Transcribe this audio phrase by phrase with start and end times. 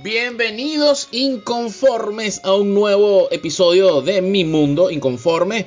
[0.00, 5.66] Bienvenidos inconformes a un nuevo episodio de Mi Mundo Inconforme.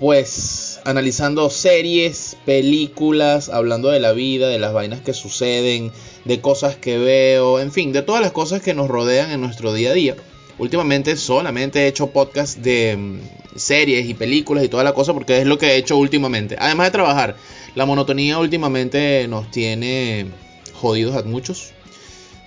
[0.00, 5.92] Pues analizando series, películas, hablando de la vida, de las vainas que suceden,
[6.24, 9.72] de cosas que veo, en fin, de todas las cosas que nos rodean en nuestro
[9.72, 10.16] día a día.
[10.58, 13.20] Últimamente solamente he hecho podcast de mm,
[13.54, 16.56] series y películas y toda la cosa porque es lo que he hecho últimamente.
[16.58, 17.36] Además de trabajar,
[17.76, 20.26] la monotonía últimamente nos tiene
[20.74, 21.74] jodidos a muchos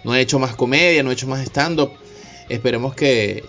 [0.04, 1.92] no he hecho más comedia, no he hecho más stand-up.
[2.50, 3.44] Esperemos que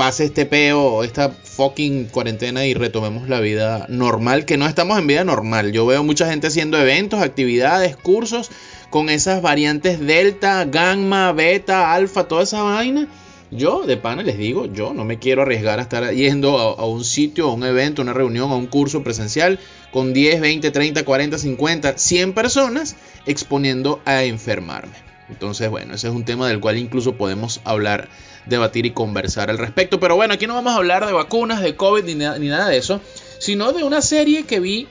[0.00, 5.06] pase este peo, esta fucking cuarentena y retomemos la vida normal, que no estamos en
[5.06, 5.72] vida normal.
[5.72, 8.50] Yo veo mucha gente haciendo eventos, actividades, cursos
[8.88, 13.08] con esas variantes delta, gamma, beta, alfa, toda esa vaina.
[13.50, 16.86] Yo, de pana, les digo, yo no me quiero arriesgar a estar yendo a, a,
[16.86, 19.58] un sitio, a un evento, a una reunión, a un curso presencial
[19.92, 25.09] con 10, 20, 30, 40, 50, 100 personas exponiendo a enfermarme.
[25.30, 28.08] Entonces, bueno, ese es un tema del cual incluso podemos hablar,
[28.46, 30.00] debatir y conversar al respecto.
[30.00, 32.76] Pero bueno, aquí no vamos a hablar de vacunas, de COVID ni, ni nada de
[32.76, 33.00] eso,
[33.38, 34.88] sino de una serie que vi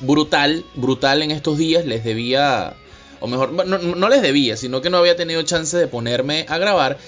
[0.00, 1.84] brutal, brutal en estos días.
[1.86, 2.74] Les debía,
[3.20, 6.58] o mejor, no, no les debía, sino que no había tenido chance de ponerme a
[6.58, 6.98] grabar.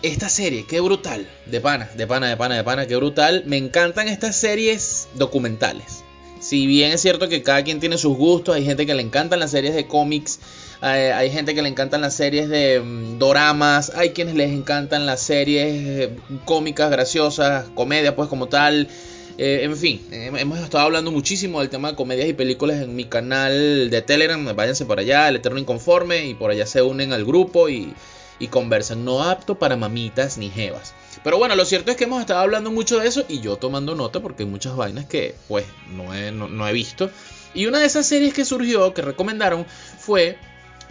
[0.00, 3.42] Esta serie, qué brutal, de pana, de pana, de pana, de pana, qué brutal.
[3.46, 6.04] Me encantan estas series documentales.
[6.48, 9.38] Si bien es cierto que cada quien tiene sus gustos, hay gente que le encantan
[9.38, 10.40] las series de cómics,
[10.80, 15.20] hay, gente que le encantan las series de um, doramas, hay quienes les encantan las
[15.20, 16.10] series eh,
[16.46, 18.88] cómicas, graciosas, comedia pues como tal.
[19.36, 22.96] Eh, en fin, eh, hemos estado hablando muchísimo del tema de comedias y películas en
[22.96, 24.42] mi canal de Telegram.
[24.56, 27.92] Váyanse por allá, el Eterno Inconforme, y por allá se unen al grupo y,
[28.38, 29.04] y conversan.
[29.04, 30.94] No apto para mamitas ni jevas.
[31.24, 33.94] Pero bueno, lo cierto es que hemos estado hablando mucho de eso y yo tomando
[33.94, 37.10] nota porque hay muchas vainas que pues no he, visto.
[37.54, 39.66] Y una de esas series que surgió, que recomendaron,
[39.98, 40.38] fue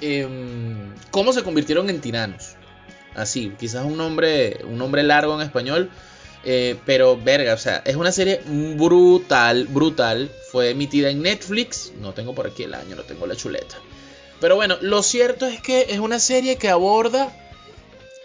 [0.01, 0.27] eh,
[1.11, 2.55] cómo se convirtieron en tiranos.
[3.15, 5.89] Así, quizás un nombre, un nombre largo en español,
[6.43, 10.31] eh, pero verga, o sea, es una serie brutal, brutal.
[10.51, 13.75] Fue emitida en Netflix, no tengo por aquí el año, no tengo la chuleta.
[14.39, 17.35] Pero bueno, lo cierto es que es una serie que aborda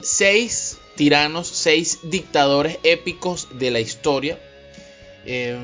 [0.02, 4.38] seis tiranos, seis dictadores épicos de la historia.
[5.24, 5.56] Eh,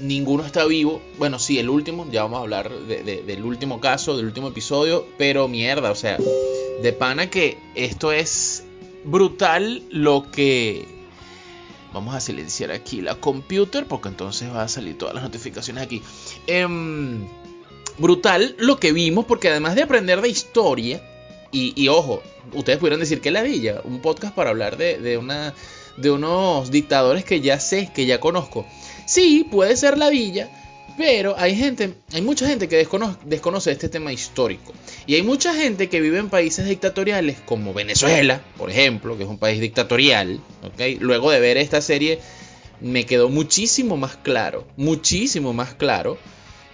[0.00, 1.02] ninguno está vivo.
[1.18, 2.06] Bueno, sí, el último.
[2.10, 5.06] Ya vamos a hablar de, de, del último caso, del último episodio.
[5.18, 6.18] Pero mierda, o sea,
[6.82, 8.64] de pana que esto es
[9.04, 11.00] brutal lo que...
[11.92, 16.00] Vamos a silenciar aquí la computer porque entonces va a salir todas las notificaciones aquí.
[16.46, 16.64] Eh,
[17.98, 21.02] brutal lo que vimos porque además de aprender de historia,
[21.52, 22.22] y, ojo,
[22.54, 25.54] ustedes pudieran decir que la villa, un podcast para hablar de, una,
[25.96, 28.66] de unos dictadores que ya sé, que ya conozco.
[29.06, 30.48] Sí, puede ser la villa,
[30.96, 34.72] pero hay gente, hay mucha gente que desconoce, desconoce, este tema histórico.
[35.06, 39.28] Y hay mucha gente que vive en países dictatoriales como Venezuela, por ejemplo, que es
[39.28, 40.40] un país dictatorial.
[40.62, 40.98] ¿okay?
[41.00, 42.20] Luego de ver esta serie
[42.80, 46.18] me quedó muchísimo más claro, muchísimo más claro.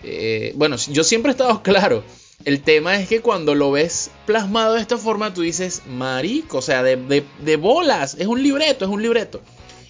[0.03, 2.05] Eh, bueno, yo siempre he estado claro.
[2.45, 6.63] El tema es que cuando lo ves plasmado de esta forma, tú dices, marico, o
[6.63, 9.41] sea, de, de, de bolas, es un libreto, es un libreto.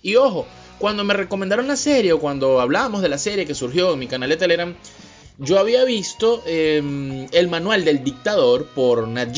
[0.01, 0.47] Y ojo,
[0.79, 4.07] cuando me recomendaron la serie o cuando hablábamos de la serie que surgió en mi
[4.07, 4.75] canal de Telegram,
[5.39, 9.37] yo había visto eh, el manual del dictador por Nat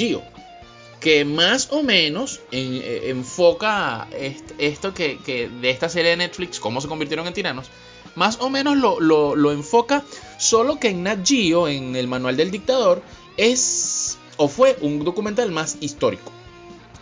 [1.01, 6.17] que más o menos en, eh, enfoca est esto que, que, de esta serie de
[6.17, 7.71] Netflix, cómo se convirtieron en tiranos,
[8.17, 10.05] más o menos lo, lo, lo enfoca,
[10.39, 13.03] solo que en Nat Geo, en el manual del dictador,
[13.37, 16.33] es o fue un documental más histórico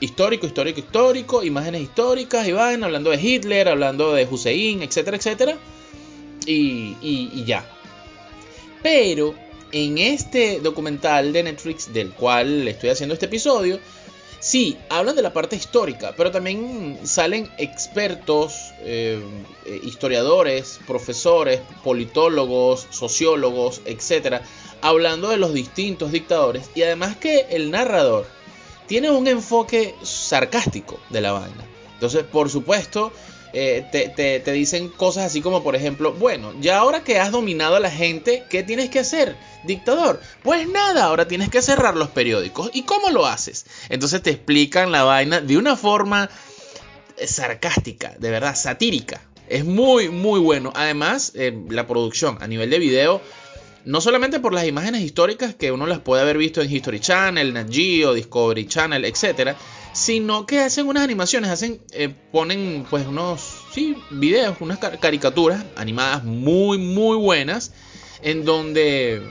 [0.01, 5.57] histórico, histórico, histórico, imágenes históricas y van hablando de Hitler, hablando de Hussein, etcétera, etcétera.
[6.47, 7.65] Y, y, y, ya.
[8.83, 9.35] Pero
[9.73, 13.81] en este documental de Netflix, del cual estoy haciendo este episodio,
[14.39, 19.23] sí, hablan de la parte histórica, pero también salen expertos, eh,
[19.83, 24.43] historiadores, profesores, politólogos, sociólogos, etcétera,
[24.81, 26.71] hablando de los distintos dictadores.
[26.75, 28.27] Y además que el narrador
[28.87, 31.65] tiene un enfoque sarcástico de la vaina.
[31.95, 33.13] Entonces, por supuesto,
[33.59, 37.81] eh, te, dicen cosas así como, por ejemplo, bueno, ya ahora que has dominado a
[37.81, 40.21] la gente, ¿qué tienes que hacer, dictador?
[40.43, 42.71] Pues nada, ahora tienes que cerrar los periódicos.
[42.75, 43.65] ¿Y cómo lo haces?
[43.89, 46.29] Entonces te explican la vaina de una forma
[47.17, 49.23] eh, sarcástica, de verdad, satírica.
[49.49, 50.71] Es muy, muy bueno.
[50.77, 53.23] Además, eh, la producción a nivel de video
[53.87, 57.55] no solamente por las imágenes históricas que uno las puede haber visto en History Channel,
[57.55, 59.57] Nat Geo, Discovery Channel, etcétera,
[59.97, 63.41] sino que hacen unas animaciones, hacen, eh, ponen pues unos,
[63.73, 67.73] sí, videos, unas caricaturas animadas muy, muy buenas,
[68.21, 69.23] en donde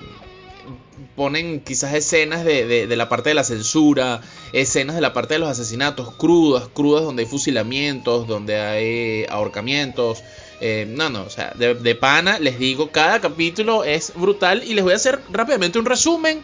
[1.16, 4.22] ponen quizás escenas de, la parte de la censura,
[4.54, 10.24] escenas de la parte de los asesinatos crudas, crudas donde hay fusilamientos, donde hay ahorcamientos.
[10.62, 14.74] Eh, no, no, o sea, de, de, pana les digo, cada capítulo es brutal y
[14.74, 16.42] les voy a hacer rápidamente un resumen.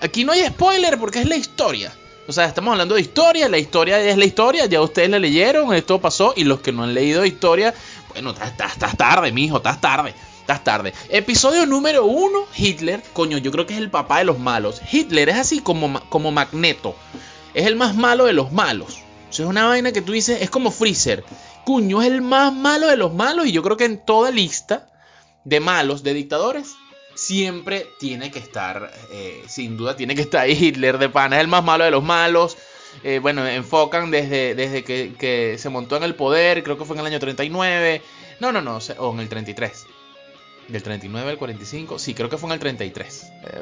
[0.00, 1.92] Aquí no hay spoiler porque es la historia.
[2.30, 5.74] O sea, estamos hablando de historia, la historia es la historia, ya ustedes la leyeron,
[5.74, 7.74] esto pasó, y los que no han leído historia,
[8.10, 10.94] bueno, estás tarde, mijo, estás tarde, estás tarde.
[11.08, 14.80] Episodio número uno, Hitler, coño, yo creo que es el papá de los malos.
[14.92, 16.94] Hitler es así como, como Magneto,
[17.52, 18.98] es el más malo de los malos.
[19.28, 21.24] O sea, es una vaina que tú dices, es como Freezer.
[21.64, 24.86] Cuño es el más malo de los malos y yo creo que en toda lista
[25.42, 26.76] de malos, de dictadores,
[27.20, 31.42] siempre tiene que estar, eh, sin duda tiene que estar ahí Hitler de pana, es
[31.42, 32.56] el más malo de los malos.
[33.04, 36.96] Eh, bueno, enfocan desde, desde que, que, se montó en el poder, creo que fue
[36.96, 38.02] en el año 39,
[38.40, 39.86] no, no, no, o en el 33.
[40.70, 43.32] Del 39 al 45, sí, creo que fue en el 33.
[43.42, 43.60] Eh,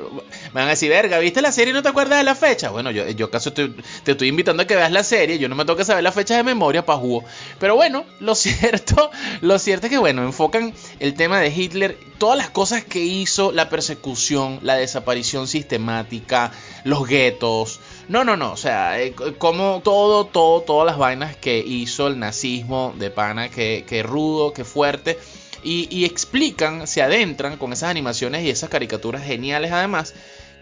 [0.53, 2.69] me van a decir, verga, ¿viste la serie y no te acuerdas de la fecha?
[2.69, 3.71] Bueno, yo, yo caso te,
[4.05, 6.43] estoy invitando a que veas la serie, yo no me que saber la fecha de
[6.43, 7.25] memoria para jugo.
[7.59, 9.11] Pero bueno, lo cierto,
[9.41, 13.53] lo cierto es que bueno, enfocan el tema de Hitler, todas las cosas que hizo,
[13.53, 16.53] la persecución, la desaparición sistemática,
[16.85, 17.81] los guetos.
[18.09, 22.19] No, no, no, o sea, eh, como todo, todo, todas las vainas que hizo el
[22.19, 25.19] nazismo de pana, que, que rudo, que fuerte
[25.63, 30.15] y, explican, se adentran con esas animaciones y esas caricaturas geniales además,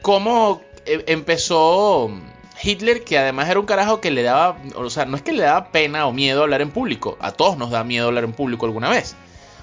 [0.02, 2.10] cómo eh, empezó
[2.62, 5.42] Hitler, que además era un carajo que le daba, o sea, no es que le
[5.42, 8.66] daba pena o miedo hablar en público, a todos nos da miedo hablar en público
[8.66, 9.14] alguna vez,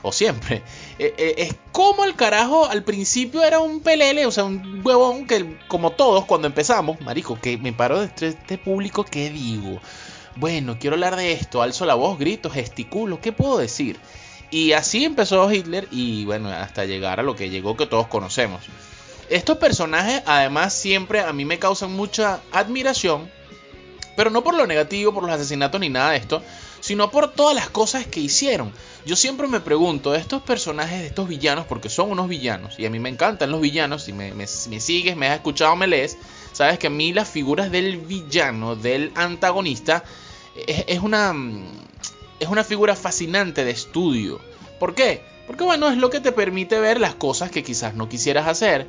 [0.01, 0.61] o siempre.
[0.99, 5.25] Eh, eh, es como el carajo al principio era un pelele, o sea, un huevón
[5.25, 9.79] que como todos cuando empezamos, marico, que me paro de este, este público, ¿qué digo?
[10.35, 13.99] Bueno, quiero hablar de esto, alzo la voz, grito, gesticulo, ¿qué puedo decir?
[14.53, 18.61] Y así empezó Hitler y bueno, hasta llegar a lo que llegó que todos conocemos.
[19.27, 23.31] Estos personajes además siempre a mí me causan mucha admiración,
[24.15, 26.43] pero no por lo negativo, por los asesinatos ni nada de esto,
[26.81, 28.71] sino por todas las cosas que hicieron.
[29.07, 32.99] Yo siempre me pregunto, estos personajes, estos villanos, porque son unos villanos, y a mí
[32.99, 36.15] me encantan los villanos, si me, sigues, me has escuchado, me lees,
[36.51, 40.03] sabes que a mí las figuras del villano, del antagonista,
[40.55, 41.33] es una
[42.39, 44.39] es una figura fascinante de estudio.
[44.79, 45.21] ¿Por qué?
[45.47, 48.87] Porque bueno, es lo que te permite ver las cosas que quizás no quisieras hacer.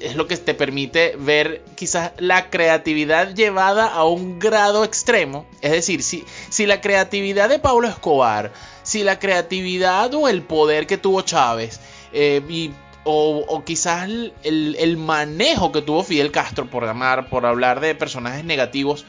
[0.00, 5.46] Es lo que te permite ver quizás la creatividad llevada a un grado extremo.
[5.60, 8.52] Es decir, si, si la creatividad de Pablo Escobar,
[8.84, 11.80] si la creatividad o el poder que tuvo Chávez,
[12.12, 12.70] eh,
[13.04, 14.08] o, quizás
[14.42, 19.04] el, manejo que tuvo Fidel Castro, por, llamar, por hablar de personajes negativos,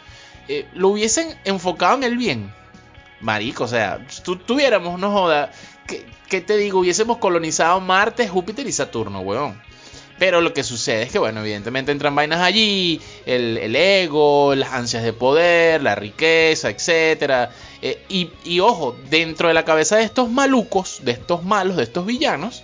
[0.47, 2.51] eh, lo hubiesen enfocado en el bien
[3.21, 5.51] Marico, o sea, si tuviéramos, no joda,
[6.29, 6.79] ¿qué, te digo?
[6.79, 9.59] Hubiésemos colonizado Marte, Júpiter y Saturno, weón.
[10.19, 15.03] Pero lo que sucede es que, bueno, evidentemente entran vainas allí, el, ego, las ansias
[15.03, 17.51] de poder, la riqueza, etc.
[17.83, 21.83] Eh, y, y, ojo, dentro de la cabeza de estos malucos, de estos malos, de
[21.83, 22.63] estos villanos,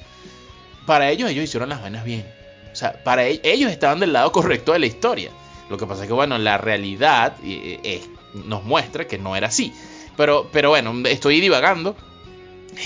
[0.88, 2.25] para ellos ellos hicieron las vainas bien.
[2.72, 5.29] O sea, para ellos, ellos estaban del lado correcto de la historia.
[5.69, 8.01] Lo que pasa es que, bueno, la realidad eh,
[8.33, 9.74] nos muestra que no era así.
[10.17, 11.96] Pero, pero bueno, estoy divagando.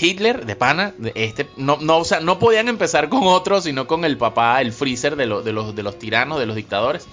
[0.00, 4.04] Hitler, de pana, este, no, no, o sea, no podían empezar con otro, sino con
[4.04, 7.06] el papá, el freezer de, de, los, de los tiranos, de los dictadores.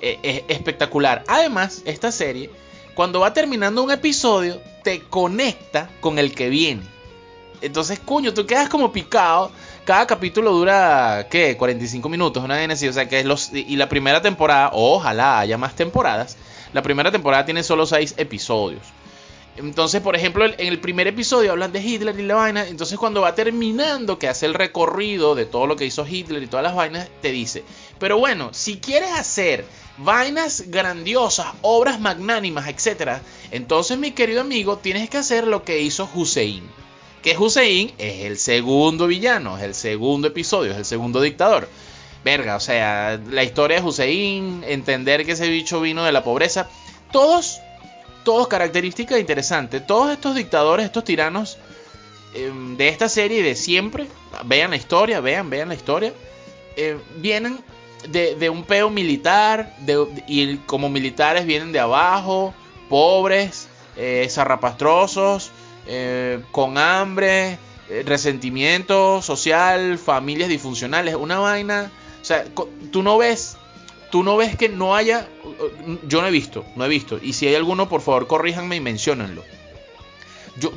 [0.00, 1.24] Eh, es espectacular.
[1.26, 2.50] Además, esta serie,
[2.94, 6.82] cuando va terminando un episodio, te conecta con el que viene.
[7.60, 9.50] Entonces, cuño, tú quedas como picado.
[9.84, 11.56] Cada capítulo dura, ¿qué?
[11.56, 12.86] 45 minutos, una así.
[12.86, 13.52] O sea, que es los.
[13.52, 16.36] Y la primera temporada, ojalá haya más temporadas.
[16.72, 18.82] La primera temporada tiene solo 6 episodios.
[19.58, 22.66] Entonces, por ejemplo, en el primer episodio hablan de Hitler y la vaina.
[22.66, 26.46] Entonces, cuando va terminando, que hace el recorrido de todo lo que hizo Hitler y
[26.46, 27.64] todas las vainas, te dice:
[27.98, 29.64] Pero bueno, si quieres hacer
[29.98, 33.18] vainas grandiosas, obras magnánimas, etc.,
[33.50, 36.62] entonces, mi querido amigo, tienes que hacer lo que hizo Hussein.
[37.22, 41.68] Que Hussein es el segundo villano, es el segundo episodio, es el segundo dictador.
[42.24, 46.68] verga, o sea, la historia de Hussein, entender que ese bicho vino de la pobreza,
[47.10, 47.60] todos,
[48.28, 51.56] todos características interesantes, todos estos dictadores, estos tiranos
[52.34, 54.06] em, de esta serie y de siempre,
[54.44, 56.12] vean la historia, vean, vean la historia,
[56.76, 57.58] eh, vienen
[58.06, 59.74] de, un peo militar,
[60.26, 62.52] y como militares vienen de abajo,
[62.90, 63.66] pobres,
[63.96, 65.50] eh, zarrapastrosos,
[65.86, 67.56] eh, con hambre,
[67.88, 72.44] eh, resentimiento social, familias disfuncionales, una vaina, o sea,
[72.92, 73.56] tú no ves,
[74.10, 75.28] tú no ves que no haya,
[76.06, 78.80] yo no he visto, no he visto, y si hay alguno, por favor, corríjanme y
[78.80, 79.44] menciónenlo.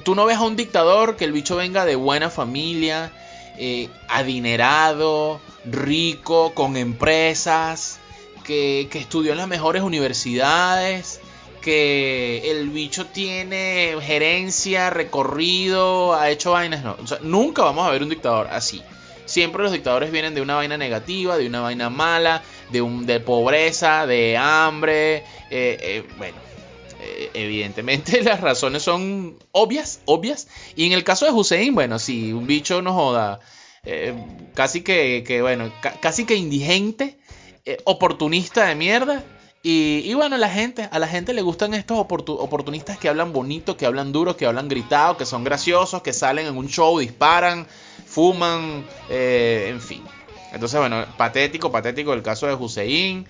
[0.04, 3.12] tú no ves a un dictador que el bicho venga de buena familia,
[3.58, 8.00] eh, adinerado, rico, con empresas,
[8.44, 11.22] que, estudió en las mejores universidades,
[11.62, 16.84] que el bicho tiene gerencia, recorrido, ha hecho vainas.
[16.84, 18.82] No, nunca vamos a ver un dictador así.
[19.26, 23.20] Siempre los dictadores vienen de una vaina negativa, de una vaina mala, de, un, de
[23.20, 25.18] pobreza, de hambre.
[25.50, 26.38] Eh, eh, bueno,
[27.34, 30.48] evidentemente las razones son obvias, obvias.
[30.76, 33.40] Y en el caso de Hussein, bueno, si un bicho no joda,
[33.84, 34.14] eh,
[34.54, 37.18] casi que, bueno, casi que indigente,
[37.66, 39.24] eh, oportunista de mierda.
[39.64, 43.86] Y, bueno, la gente, a la gente le gustan estos oportunistas que hablan bonito, que
[43.86, 47.68] hablan duro, que hablan gritado, que son graciosos, que salen en un show, disparan,
[48.08, 50.02] fuman, eh, en fin.
[50.52, 53.26] Entonces, bueno, patético, patético el caso de Hussein.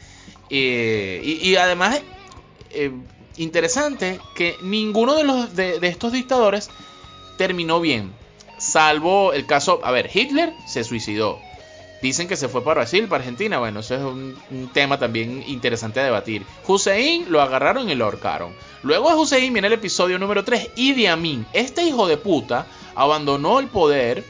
[0.50, 2.02] y, además,
[3.38, 6.70] interesante que ninguno de, los, de, estos dictadores
[7.38, 8.14] terminó bien.
[8.58, 11.40] Salvo el caso, a ver, Hitler se suicidó.
[12.02, 13.60] Dicen que se fue para Brasil, para Argentina.
[13.60, 16.46] Bueno, eso es un, tema también interesante a debatir.
[16.68, 18.54] Hussein lo agarraron y lo ahorcaron.
[18.82, 20.72] Luego de Hussein viene el episodio número 3.
[20.76, 24.24] Idi Amin, este hijo de puta, abandonó el poder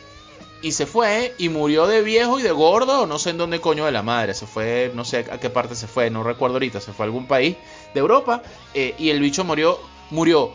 [0.62, 3.86] y se fue y murió de viejo y de gordo, no sé en dónde coño
[3.86, 6.80] de la madre, se fue, no sé a qué parte se fue, no recuerdo ahorita,
[6.80, 7.58] se fue a algún país
[7.94, 9.80] de Europa eh, y el bicho murió,
[10.12, 10.54] murió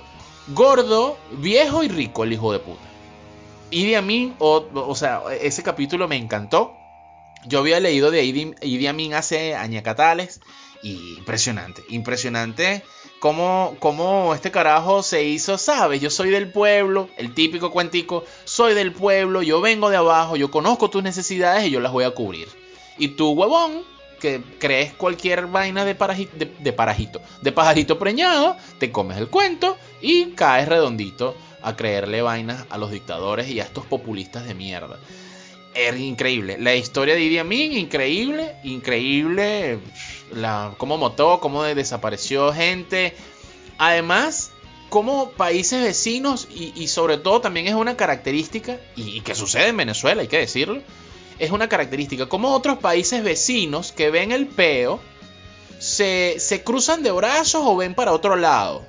[0.48, 2.80] gordo, viejo y rico, el hijo de puta.
[3.70, 6.76] Idi Amin, o, o sea, ese capítulo me encantó.
[7.46, 10.40] Yo había leído de Idi, Idi Amin hace añacatales
[10.82, 12.84] y impresionante, impresionante
[13.26, 16.00] cómo, cómo este carajo se hizo, ¿sabes?
[16.00, 20.52] Yo soy del pueblo, el típico cuentico, soy del pueblo, yo vengo de abajo, yo
[20.52, 22.46] conozco tus necesidades y yo las voy a cubrir.
[22.98, 23.82] Y tú, huevón,
[24.20, 30.68] que crees cualquier vaina de, parajito, de, pajarito preñado, te comes el cuento y caes
[30.68, 35.00] redondito a creerle vainas a los dictadores y a estos populistas de mierda.
[35.74, 36.58] Es increíble.
[36.60, 39.80] La historia de Idi Amin, increíble, increíble.
[40.32, 43.14] La, cómo motó, cómo desapareció gente.
[43.78, 44.50] Además,
[44.88, 50.22] como países vecinos, y, sobre todo también es una característica, y, que sucede en Venezuela,
[50.22, 50.80] hay que decirlo,
[51.38, 55.00] es una característica, como otros países vecinos que ven el peo,
[55.78, 58.86] se, se cruzan de brazos o ven para otro lado.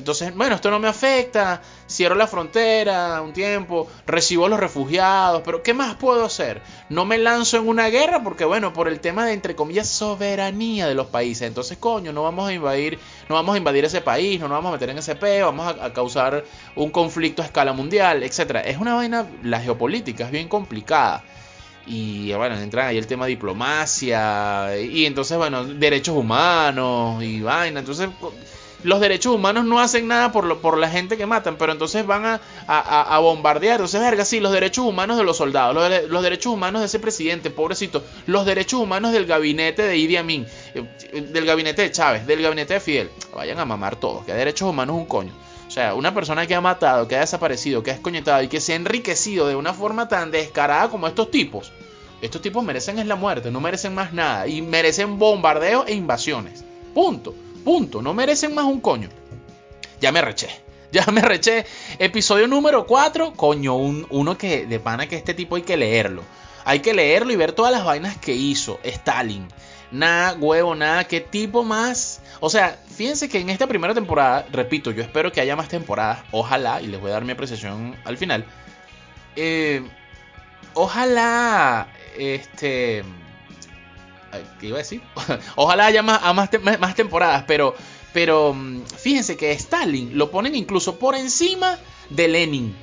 [0.00, 5.42] Entonces, bueno, esto no me afecta, cierro la frontera un tiempo, recibo a los refugiados,
[5.44, 6.62] pero ¿qué más puedo hacer?
[6.88, 10.88] No me lanzo en una guerra porque, bueno, por el tema de, entre comillas, soberanía
[10.88, 11.46] de los países.
[11.46, 14.70] Entonces, coño, no vamos a invadir, no vamos a invadir ese país, no nos vamos
[14.70, 16.44] a meter en ese peo, vamos a, causar
[16.76, 18.62] un conflicto a escala mundial, etc.
[18.64, 21.22] Es una vaina, la geopolítica es bien complicada.
[21.86, 27.80] Y bueno, entra ahí el tema diplomacia, y entonces, bueno, derechos humanos y vaina.
[27.80, 28.08] Entonces,
[28.82, 32.06] los derechos humanos no hacen nada por, lo, por la gente que matan, pero entonces
[32.06, 33.76] van a, bombardear.
[33.76, 35.74] Entonces, verga, sí, los derechos humanos de los soldados,
[36.08, 40.46] los, derechos humanos de ese presidente, pobrecito, los derechos humanos del gabinete de Idi Amin,
[40.74, 43.10] eh, del gabinete de Chávez, del gabinete de Fidel.
[43.34, 45.32] Vayan a mamar todos, que derechos humanos un coño.
[45.66, 48.60] O sea, una persona que ha matado, que ha desaparecido, que ha escoñetado y que
[48.60, 51.72] se ha enriquecido de una forma tan descarada como estos tipos.
[52.20, 54.48] Estos tipos merecen es la muerte, no merecen más nada.
[54.48, 56.64] Y merecen bombardeos e invasiones.
[56.92, 57.34] Punto.
[57.64, 58.02] Punto.
[58.02, 59.08] No merecen más un coño.
[60.00, 60.48] Ya me reché.
[60.92, 61.66] Ya me reché.
[62.00, 63.34] Episodio número 4.
[63.34, 66.24] Coño, uno que de pana que este tipo hay que leerlo.
[66.64, 69.46] Hay que leerlo y ver todas las vainas que hizo Stalin.
[69.92, 71.04] Nada, huevo, nada.
[71.04, 72.20] ¿Qué tipo más?
[72.40, 76.24] O sea, fíjense que en esta primera temporada, repito, yo espero que haya más temporadas.
[76.32, 78.44] Ojalá, y les voy a dar mi apreciación al final.
[79.36, 79.82] Eh,
[80.74, 81.86] ojalá,
[82.18, 83.04] este
[84.58, 85.02] ¿Qué iba a decir?
[85.56, 87.74] Ojalá haya más, más, temporadas, pero,
[88.12, 91.78] pero mm, fíjense que Stalin lo ponen incluso por encima
[92.10, 92.76] de Lenin.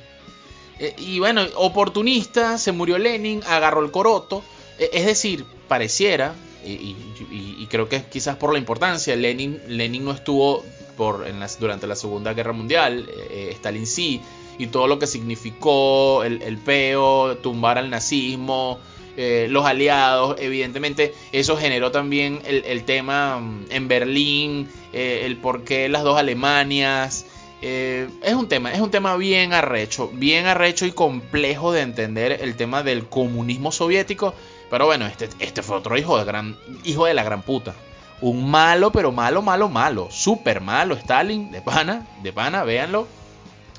[0.78, 4.42] Eh, y bueno, oportunista, se murió Lenin, agarró el coroto.
[4.78, 10.64] E, es decir, pareciera, y, creo que quizás por la importancia, Lenin, Lenin no estuvo
[10.96, 14.20] por, en durante la Segunda Guerra Mundial, eh, Stalin sí,
[14.58, 18.80] y todo lo que significó el, el peo, tumbar al nazismo,
[19.20, 25.64] eh, los aliados, evidentemente eso generó también el, tema mm, en Berlín, eh, el por
[25.64, 27.26] qué las dos Alemanias.
[27.60, 32.38] Eh, es un tema, es un tema bien arrecho, bien arrecho y complejo de entender
[32.42, 34.34] el tema del comunismo soviético.
[34.70, 37.74] Pero bueno, este, este fue otro hijo de gran, hijo de la gran puta.
[38.20, 40.12] Un malo, pero malo, malo, malo.
[40.12, 40.94] Súper malo.
[40.94, 43.08] Stalin, de pana, de pana, véanlo.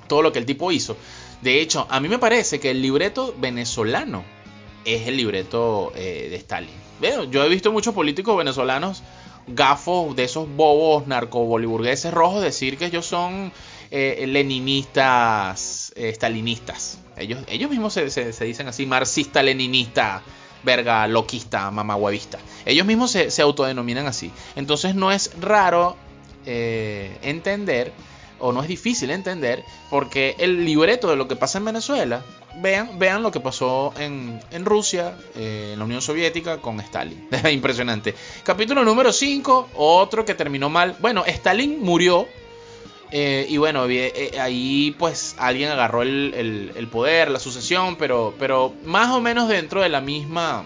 [0.08, 0.98] Todo lo que el tipo hizo.
[1.42, 4.26] De hecho, a mí me parece que el libreto venezolano
[4.86, 6.70] es el libreto eh, de Stalin.
[7.32, 9.04] yo he visto muchos políticos venezolanos
[9.48, 13.52] gafos de esos bobos narcoboliburgueses rojos decir que ellos son
[13.92, 17.00] eh, leninistas, eh, stalinistas.
[17.18, 20.22] Ellos, ellos mismos se, dicen así, marxista, leninista,
[20.64, 22.38] verga, loquista, mamahuevista.
[22.66, 24.32] Ellos mismos se, autodenominan así.
[24.56, 25.98] Entonces no es raro
[26.46, 27.92] entender
[28.40, 32.24] o no es difícil entender, porque el libreto de lo que pasa en Venezuela,
[32.56, 37.28] vean, vean lo que pasó en, Rusia, eh, en la Unión Soviética, con Stalin.
[37.52, 38.16] Impresionante.
[38.44, 40.96] Capítulo número 5, otro que terminó mal.
[41.00, 42.28] Bueno, Stalin murió.
[43.12, 48.74] Eh, y bueno, eh, ahí pues alguien agarró el, el, poder, la sucesión, pero, pero
[48.86, 50.64] más o menos dentro de la misma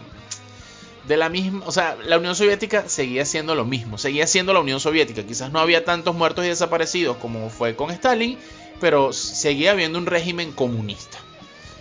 [1.08, 4.62] de la misma, o sea, la Unión Soviética seguía siendo lo mismo, seguía siendo la
[4.62, 8.38] Unión Soviética, quizás no había tantos muertos y desaparecidos como fue con Stalin,
[8.80, 11.18] pero seguía habiendo un régimen comunista.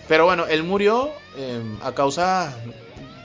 [0.08, 2.56] Pero bueno, él murió em, a causa,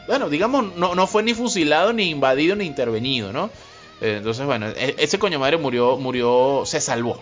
[0.07, 3.49] bueno, digamos, no, no, fue ni fusilado, ni invadido, ni intervenido, ¿no?
[3.99, 7.19] Eh, entonces, bueno, e, ese coño madre murió, murió, se salvó.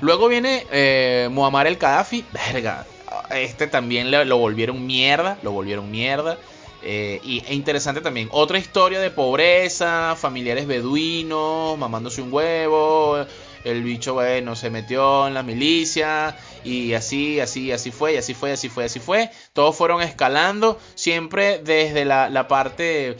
[0.00, 2.86] Luego viene eh, Muammar el Gaddafi, verga,
[3.30, 6.38] este también lo volvieron mierda, lo volvieron mierda.
[6.82, 13.26] Eh, y, e interesante también, otra historia de pobreza, familiares beduinos, mamándose un huevo,
[13.64, 18.34] el bicho, bueno, se metió en la milicia y así, así, así fue, y así
[18.34, 19.30] fue, así fue, así fue.
[19.52, 23.16] Todos fueron escalando, siempre desde la, parte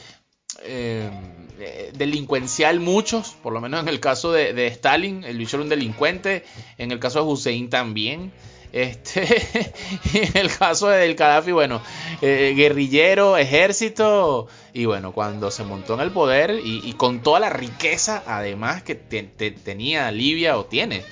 [0.63, 1.11] eh,
[1.95, 6.45] delincuencial, muchos, por lo menos en el caso de Stalin, el bicho era un delincuente,
[6.79, 8.33] en el caso de Hussein también.
[8.73, 9.73] Este,
[10.15, 11.81] en el caso del Gaddafi, bueno,
[12.21, 17.51] eh, guerrillero, ejército, y bueno, cuando se montó en el poder y, con toda la
[17.51, 21.03] riqueza, además, que tenía Libia o tiene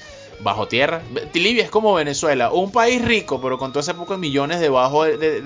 [0.41, 1.01] bajo tierra.
[1.33, 5.05] Libia es como Venezuela, un país rico, pero con todo ese poco de millones debajo
[5.05, 5.43] de,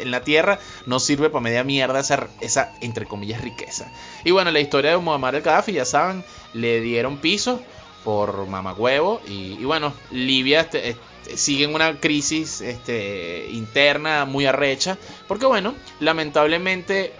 [0.00, 3.92] en la tierra, no sirve para media mierda esa, esa, entre comillas, riqueza.
[4.24, 7.60] Y bueno, la historia de Muammar el Gaddafi, ya saben, le dieron piso
[8.02, 10.62] por mamagüevo, y, y bueno, Libia...
[10.62, 10.96] Este,
[11.36, 17.12] siguen una crisis este, interna muy arrecha, porque bueno, lamentablemente,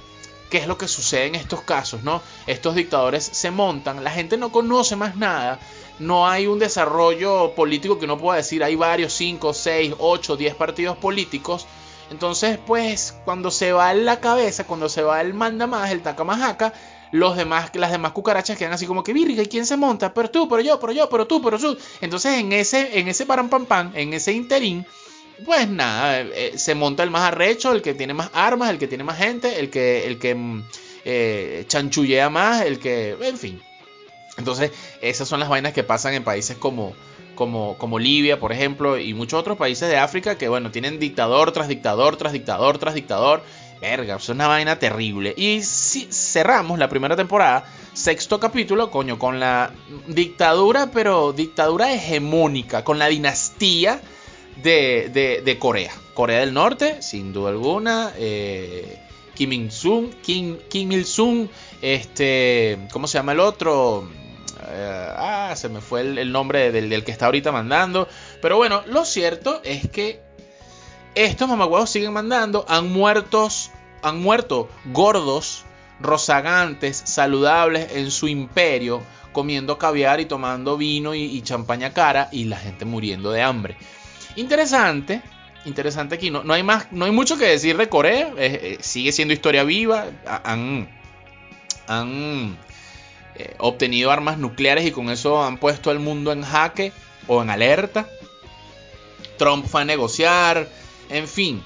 [0.50, 2.02] ¿qué es lo que sucede en estos casos?
[2.02, 5.58] no Estos dictadores se montan, la gente no conoce más nada,
[5.98, 10.54] no hay un desarrollo político que uno pueda decir, hay varios, 5, 6, 8, 10
[10.54, 11.66] partidos políticos,
[12.10, 16.72] entonces pues cuando se va la cabeza, cuando se va el manda más, el acá
[17.12, 20.12] los demás, las demás cucarachas quedan así como que, virga, ¿y quién se monta?
[20.12, 21.78] Pero tú, pero yo, pero yo, pero tú, pero tú.
[22.00, 24.84] Entonces en ese, en ese pam en ese interín,
[25.44, 28.88] pues nada, eh, se monta el más arrecho, el que tiene más armas, el que
[28.88, 30.64] tiene más gente, el que, el que mm,
[31.04, 33.62] eh, chanchullea más, el que, en fin.
[34.38, 34.70] Entonces,
[35.02, 36.94] esas son las vainas que pasan en países como,
[37.34, 41.52] como, como Libia, por ejemplo, y muchos otros países de África que, bueno, tienen dictador
[41.52, 43.42] tras dictador, tras dictador, tras dictador.
[43.82, 45.34] Verga, es una vaina terrible.
[45.36, 49.72] Y si cerramos la primera temporada, sexto capítulo, coño, con la
[50.06, 54.00] dictadura, pero dictadura hegemónica, con la dinastía
[54.62, 55.90] de, Corea.
[56.14, 58.12] Corea del Norte, sin duda alguna.
[58.16, 59.00] Eh,
[59.34, 61.48] Kim Il-sung, Kim, Kim Il-sung,
[61.80, 64.08] este, ¿cómo se llama el otro?
[64.68, 68.06] Eh, ah, se me fue el, nombre del, del, que está ahorita mandando.
[68.40, 70.20] Pero bueno, lo cierto es que
[71.14, 73.70] estos mamaguados siguen mandando, han muertos,
[74.02, 75.64] han muerto gordos,
[76.00, 82.56] rozagantes, saludables en su imperio, comiendo caviar y tomando vino y, champaña cara y la
[82.56, 83.76] gente muriendo de hambre.
[84.36, 85.22] Interesante,
[85.64, 86.30] interesante aquí.
[86.30, 88.32] No, hay más, no hay mucho que decir de Corea.
[88.36, 90.06] Eh, sigue siendo historia viva.
[90.44, 90.88] Han,
[91.86, 92.58] han
[93.34, 96.92] eh, obtenido armas nucleares y con eso han puesto al mundo en jaque
[97.26, 98.06] o en alerta.
[99.38, 100.68] Trump fue a negociar.
[101.12, 101.62] En fin,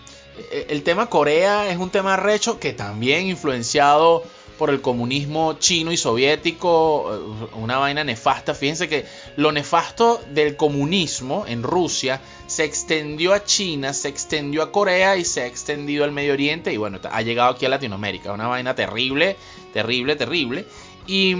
[0.50, 4.24] e, el tema Corea es un tema recho que también influenciado
[4.58, 8.54] por el comunismo chino y soviético, eh, una vaina nefasta.
[8.54, 9.04] Fíjense que
[9.36, 15.24] lo nefasto del comunismo en Rusia se extendió a China, se extendió a Corea y
[15.24, 18.32] se ha extendido al Medio Oriente y bueno, ha llegado aquí a Latinoamérica.
[18.32, 19.36] Una vaina terrible,
[19.72, 20.66] terrible, terrible.
[21.08, 21.34] Y,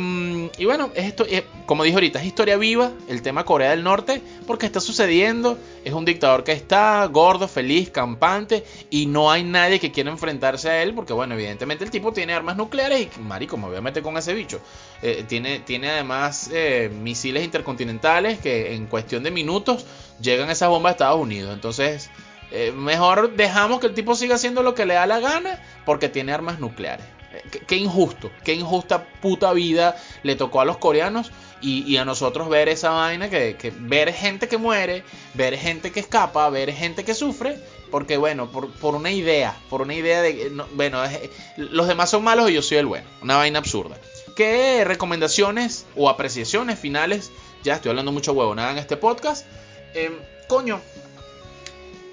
[0.64, 4.64] bueno, esto, eh, como dije ahorita, es historia viva, el tema Corea del Norte, porque
[4.66, 9.90] está sucediendo, es un dictador que está gordo, feliz, campante, y no hay nadie que
[9.90, 13.66] quiera enfrentarse a él, porque bueno, evidentemente el tipo tiene armas nucleares y, marico, me
[13.66, 14.60] voy a meter con ese bicho.
[15.02, 19.84] Eh, tiene, tiene además eh, misiles intercontinentales que en cuestión de minutos
[20.20, 21.52] llegan esas bombas a Estados Unidos.
[21.52, 22.10] Entonces,
[22.76, 26.32] mejor dejamos que el tipo siga haciendo lo que le da la gana, porque tiene
[26.32, 27.15] armas nucleares.
[27.66, 31.30] Qué, injusto, qué injusta puta vida le tocó a los coreanos
[31.60, 35.02] y, a nosotros ver esa vaina, que, ver gente que muere,
[35.34, 37.58] ver gente que escapa, ver gente que sufre,
[37.90, 41.02] porque bueno, por, una idea, por una idea de, bueno,
[41.56, 43.96] los demás son malos y yo soy el bueno, una vaina absurda.
[44.36, 47.32] ¿Qué recomendaciones o apreciaciones finales?
[47.64, 49.46] Ya estoy hablando mucho huevo, nada en este podcast.
[49.94, 50.12] Em,
[50.46, 50.80] coño,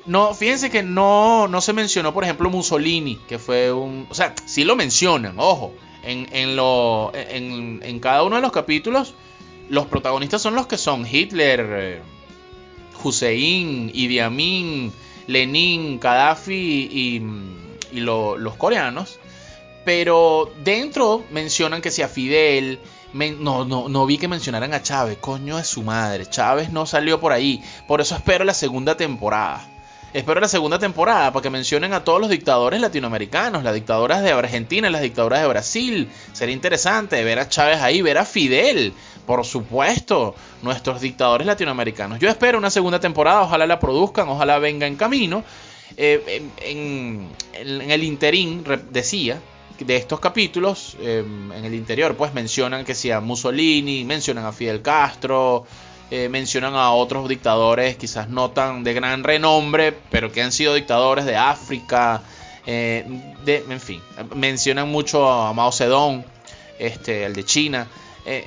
[0.05, 4.05] no, fíjense que no, no se mencionó, por ejemplo, Mussolini, que fue un.
[4.09, 5.73] O sea, sí lo mencionan, ojo.
[6.03, 9.13] En, en, lo, en, en cada uno de los capítulos,
[9.69, 12.01] los protagonistas son los que son Hitler, eh,
[13.01, 14.91] Hussein, Idi Amin,
[15.27, 16.53] Lenin, Gaddafi
[16.91, 17.23] y,
[17.97, 19.19] y los coreanos.
[19.85, 22.79] Pero dentro mencionan que sea Fidel.
[23.13, 25.17] no, no, no vi que mencionaran a Chávez.
[25.19, 26.25] Coño de su madre.
[26.25, 27.63] Chávez no salió por ahí.
[27.87, 29.72] Por eso espero la segunda temporada.
[30.13, 34.31] Espero la segunda temporada para que mencionen a todos los dictadores latinoamericanos, las dictadoras de
[34.31, 36.07] Argentina, las dictadoras de Brasil.
[36.33, 38.93] Sería interesante ver a Chávez ahí, ver a Fidel,
[39.25, 42.19] por supuesto, nuestros dictadores latinoamericanos.
[42.19, 45.43] Yo espero una segunda temporada, ojalá la produzcan, ojalá venga en camino.
[45.97, 49.41] Eh, en, el interín decía
[49.79, 54.83] de estos capítulos, eh, en el interior, pues mencionan que sea Mussolini, mencionan a Fidel
[54.83, 55.65] Castro,
[56.15, 60.75] eh, mencionan a otros dictadores quizás no tan de gran renombre, pero que han sido
[60.75, 62.21] dictadores de África,
[62.67, 63.99] eh, de, en fin,
[64.35, 66.23] mencionan mucho a Mao Zedong,
[66.77, 67.87] este, el de China.
[68.27, 68.45] Eh,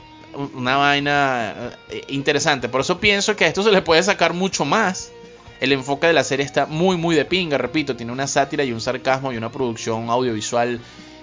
[0.54, 1.72] una vaina
[2.06, 2.68] interesante.
[2.68, 5.10] Por eso pienso que a esto se le puede sacar mucho más.
[5.58, 7.58] El enfoque de la serie está muy, muy de pinga.
[7.58, 10.78] Repito, tiene una sátira y un sarcasmo y una producción audiovisual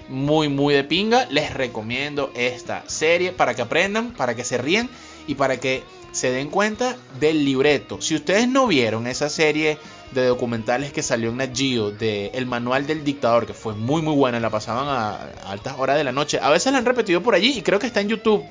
[0.10, 1.26] muy, muy de pinga.
[1.30, 4.90] Les recomiendo esta serie para que aprendan, para que se ríen
[5.26, 8.00] y para que se den cuenta del libreto.
[8.00, 9.80] Si ustedes no vieron esa serie
[10.12, 14.04] de documentales que salió en Nat Geo de El Manual del Dictador, que fue muy
[14.04, 15.16] muy buena, la pasaban a,
[15.50, 16.40] altas horas de la noche.
[16.42, 18.46] A veces la han repetido por allí y creo que está en YouTube.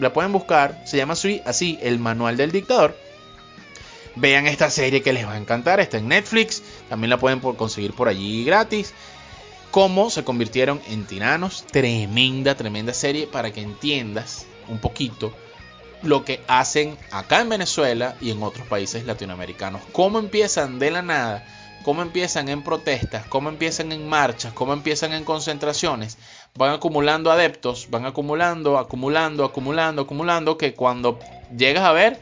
[0.00, 2.96] La pueden buscar, se llama así, El Manual del Dictador.
[4.16, 7.94] Vean esta serie que les va a encantar, está en Netflix, también la pueden conseguir
[7.94, 8.92] por allí gratis.
[9.70, 15.32] Cómo se convirtieron en tiranos, tremenda, tremenda serie para que entiendas un poquito
[16.02, 19.82] lo que hacen acá en Venezuela y en otros países latinoamericanos.
[19.92, 21.44] Cómo empiezan de la nada,
[21.82, 26.18] cómo empiezan en protestas, cómo empiezan en marchas, cómo empiezan en concentraciones.
[26.54, 31.18] Van acumulando adeptos, van acumulando, acumulando, acumulando, acumulando, que cuando
[31.56, 32.18] llegas a ver,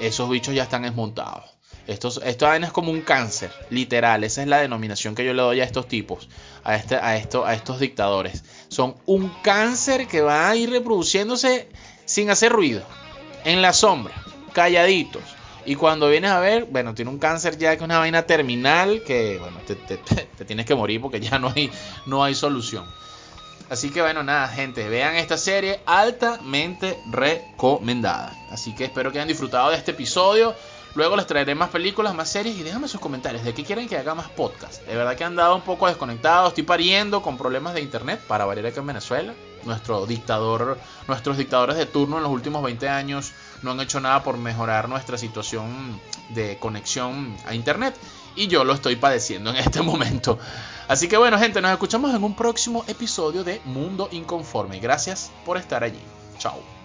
[0.00, 1.44] esos bichos ya están desmontados.
[1.86, 4.22] Estos, esto es como un cáncer, literal.
[4.22, 6.28] Esa es la denominación que yo le doy a estos tipos,
[6.62, 8.44] a, este, a, esto, a estos dictadores.
[8.68, 11.70] Son un cáncer que va a ir reproduciéndose
[12.04, 12.84] sin hacer ruido
[13.48, 14.14] en la sombra,
[14.52, 15.22] calladitos.
[15.64, 19.02] Y cuando vienes a ver, bueno, tiene un cáncer ya que es una vaina terminal
[19.06, 21.70] que, bueno, te, tienes que morir porque ya no hay,
[22.06, 22.84] no hay solución.
[23.70, 28.34] Así que bueno, nada, gente, vean esta serie altamente recomendada.
[28.50, 30.54] Así que espero que hayan disfrutado de este episodio.
[30.98, 33.96] Luego les traeré más películas, más series y déjame sus comentarios de qué quieren que
[33.96, 34.84] haga más podcast.
[34.84, 38.44] De verdad que han dado un poco desconectados, estoy pariendo con problemas de internet para
[38.46, 39.32] variar acá en Venezuela
[39.64, 43.30] nuestro dictador, nuestros dictadores de turno en los últimos 20 años
[43.62, 47.94] no han hecho nada por mejorar nuestra situación de conexión a internet
[48.34, 50.40] y yo lo estoy padeciendo en este momento.
[50.88, 54.80] Así que bueno, gente, nos escuchamos en un próximo episodio de Mundo Inconforme.
[54.80, 56.00] Gracias por estar allí.
[56.38, 56.77] Chao.